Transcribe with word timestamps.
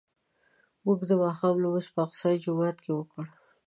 موږ 0.85 0.99
د 1.09 1.11
ماښام 1.23 1.55
لمونځ 1.63 1.85
په 1.93 1.99
الاقصی 1.99 2.35
جومات 2.43 2.77
کې 2.83 2.91
وکړ. 2.95 3.23